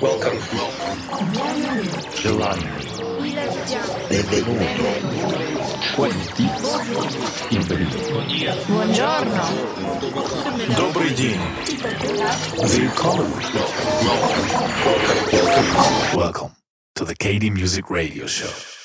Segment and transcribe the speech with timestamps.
[0.00, 0.38] Welcome.
[2.14, 2.58] July.
[4.08, 4.64] Benvenuto.
[8.66, 9.42] Buongiorno.
[10.76, 11.40] Добрый день.
[16.14, 16.52] Welcome
[16.94, 18.75] to the KD Music Radio Show.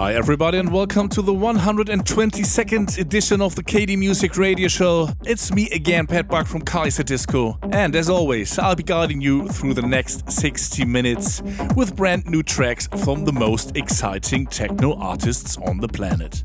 [0.00, 5.10] Hi, everybody, and welcome to the 122nd edition of the KD Music Radio Show.
[5.24, 7.58] It's me again, Pat Buck from Kaiserdisco.
[7.74, 11.42] And as always, I'll be guiding you through the next 60 minutes
[11.76, 16.40] with brand new tracks from the most exciting techno artists on the planet.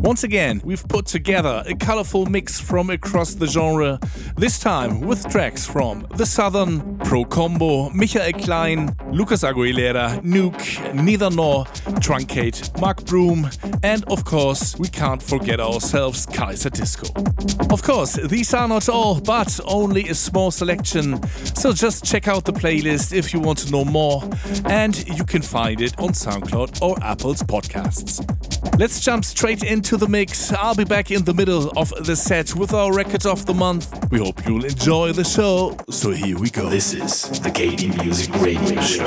[0.00, 3.98] Once again, we've put together a colorful mix from across the genre,
[4.36, 11.64] this time with tracks from The Southern, Procombo, Michael Klein, Lucas Aguilera, Nuke, Neither Nor,
[12.04, 13.50] Truncate, Mark Broom,
[13.82, 17.72] and of course, we can't forget ourselves Kaiserdisco.
[17.72, 21.20] Of course, these are not all, but only a small selection,
[21.54, 24.22] so just check out the playlist if you want to know more,
[24.64, 28.22] and you can find it on SoundCloud or Apple's podcasts.
[28.78, 30.52] Let's jump straight into the mix.
[30.52, 34.10] I'll be back in the middle of the set with our record of the month.
[34.10, 36.68] We hope you'll enjoy the show, so here we go.
[36.68, 39.06] This is the KD Music Radio Show.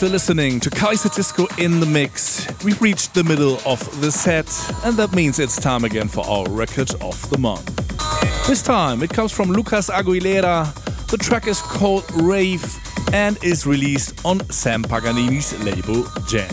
[0.00, 2.46] still listening to Kaiserdisco in the mix.
[2.64, 4.48] We've reached the middle of the set,
[4.82, 7.66] and that means it's time again for our record of the month.
[8.46, 10.72] This time it comes from Lucas Aguilera.
[11.08, 12.64] The track is called Rave
[13.12, 16.48] and is released on Sam Paganini's label Jam.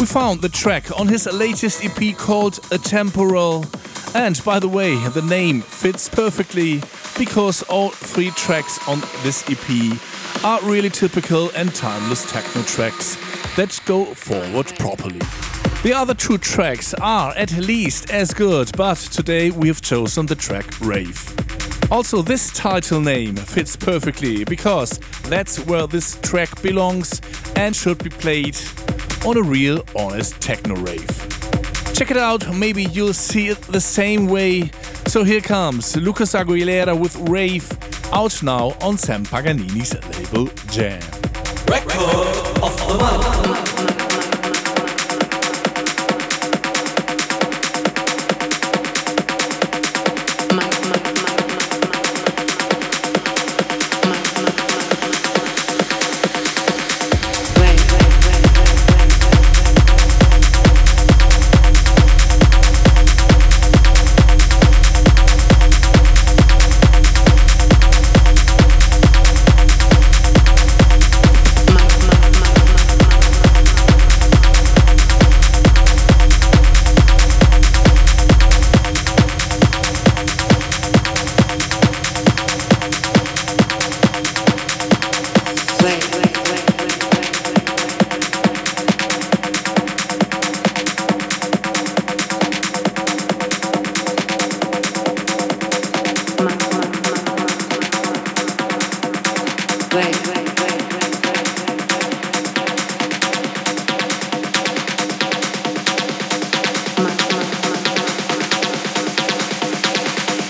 [0.00, 3.66] We found the track on his latest EP called A Temporal.
[4.14, 6.80] And by the way, the name fits perfectly
[7.18, 10.00] because all three tracks on this EP
[10.44, 13.16] are really typical and timeless techno tracks
[13.56, 15.20] that go forward properly.
[15.84, 20.34] The other two tracks are at least as good, but today we have chosen the
[20.34, 21.32] track Rave.
[21.92, 27.20] Also, this title name fits perfectly because that's where this track belongs
[27.54, 28.56] and should be played
[29.24, 31.06] on a real, honest techno rave.
[31.94, 34.72] Check it out, maybe you'll see it the same way.
[35.06, 37.68] So here comes Lucas Aguilera with Rave
[38.12, 41.00] out now on Sam Paganini's label Jam.
[41.66, 43.71] Record of the month.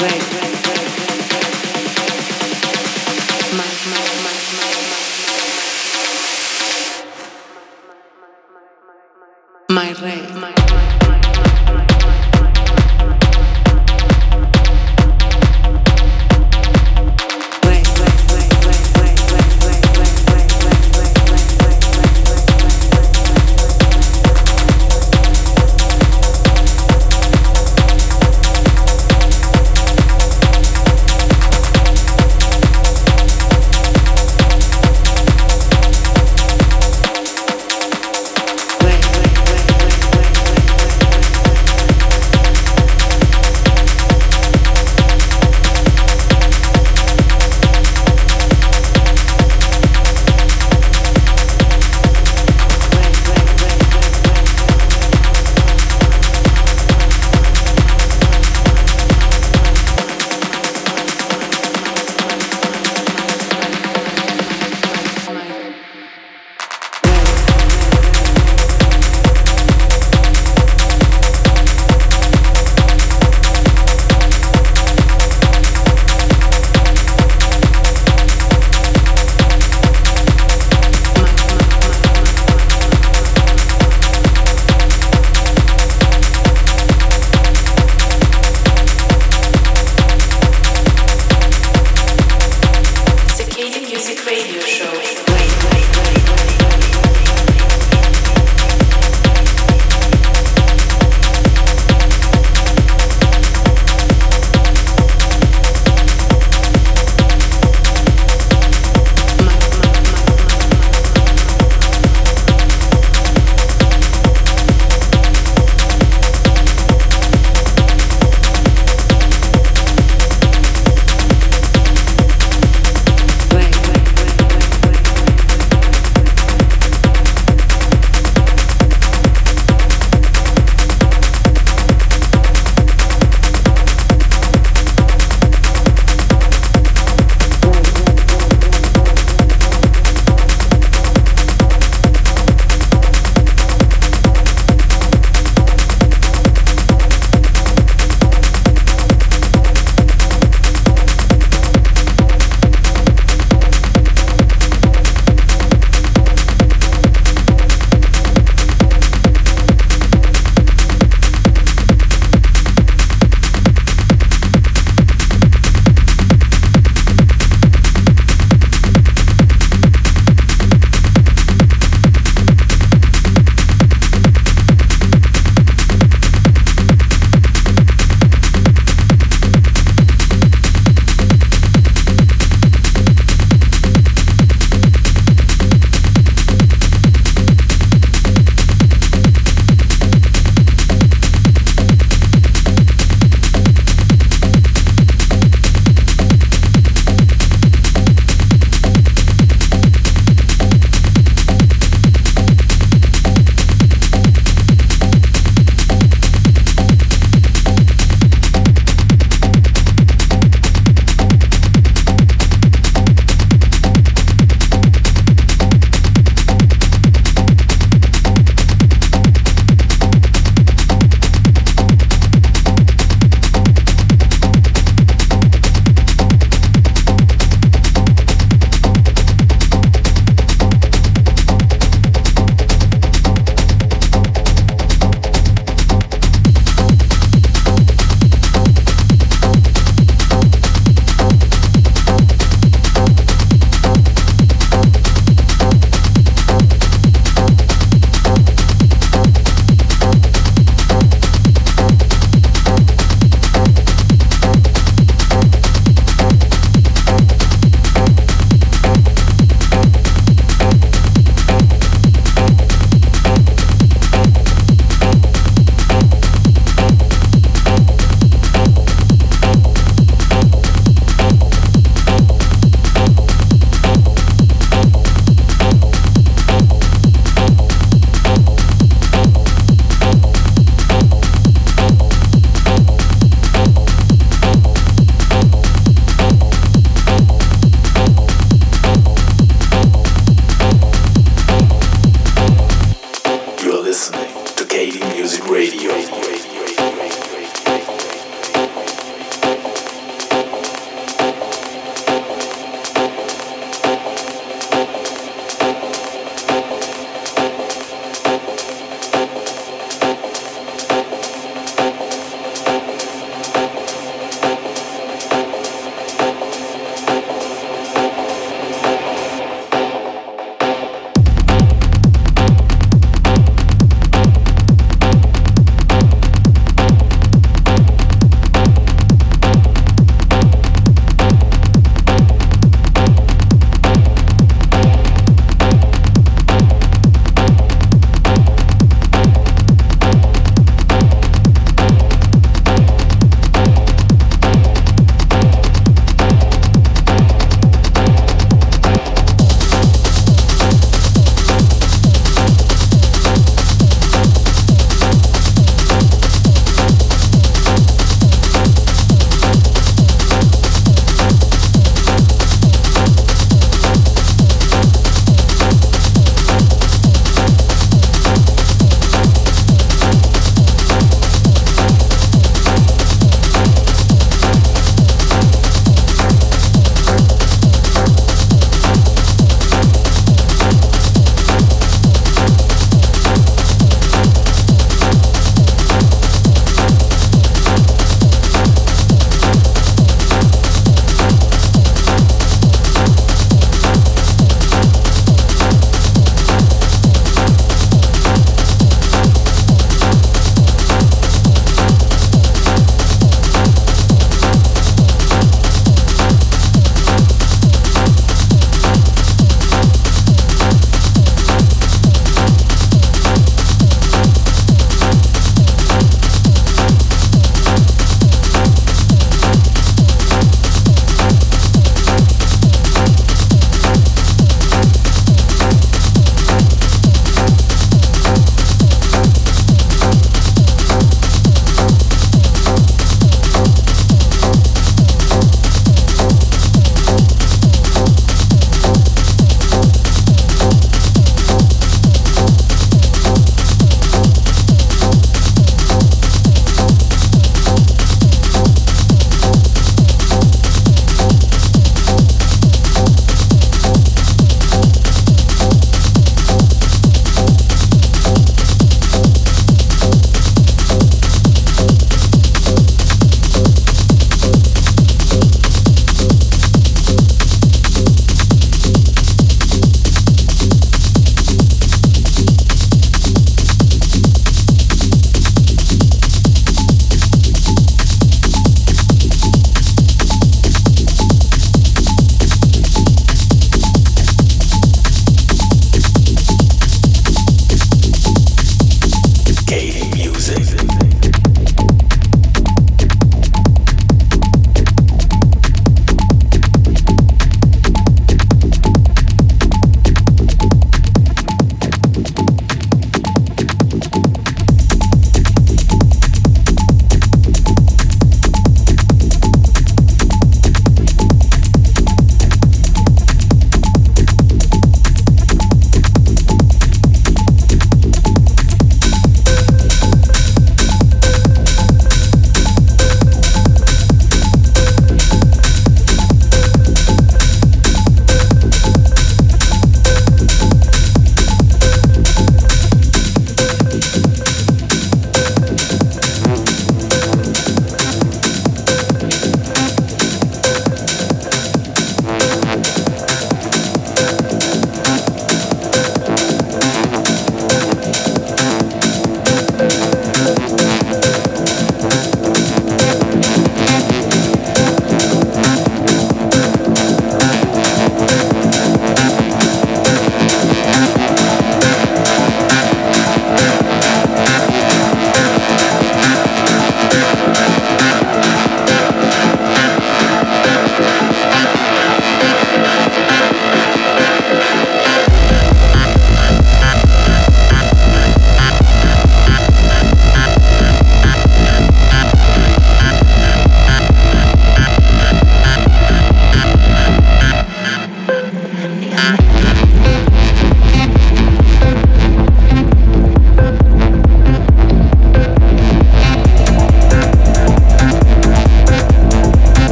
[0.00, 0.39] place.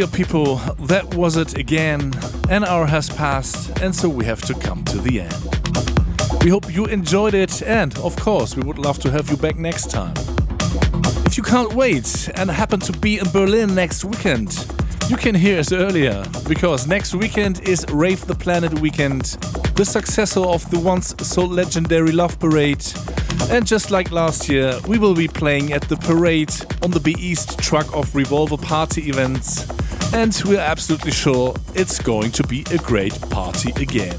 [0.00, 2.10] Dear people, that was it again.
[2.48, 6.42] An hour has passed, and so we have to come to the end.
[6.42, 9.56] We hope you enjoyed it, and of course, we would love to have you back
[9.56, 10.14] next time.
[11.26, 14.66] If you can't wait and happen to be in Berlin next weekend,
[15.10, 19.36] you can hear us earlier, because next weekend is Rave the Planet weekend,
[19.74, 22.86] the successor of the once so legendary Love Parade.
[23.50, 27.12] And just like last year, we will be playing at the parade on the Be
[27.18, 29.66] East truck of Revolver Party events
[30.12, 34.18] and we're absolutely sure it's going to be a great party again.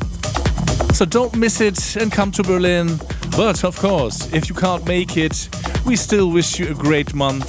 [0.93, 2.99] So don't miss it and come to Berlin.
[3.35, 5.49] But of course, if you can't make it,
[5.85, 7.47] we still wish you a great month.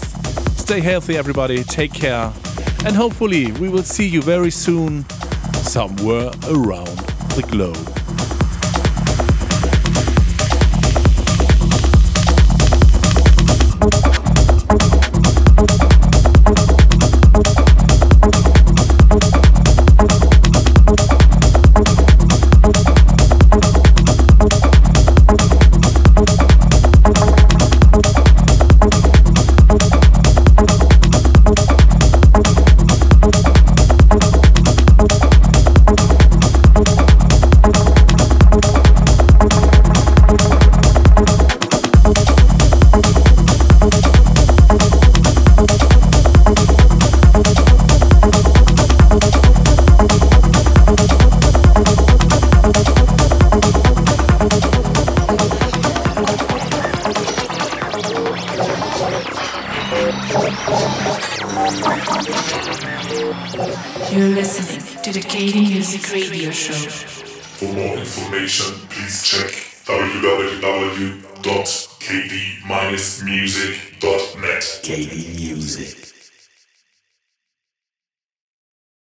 [0.58, 1.62] Stay healthy, everybody.
[1.64, 2.32] Take care.
[2.84, 5.04] And hopefully, we will see you very soon
[5.52, 6.98] somewhere around
[7.36, 7.91] the globe.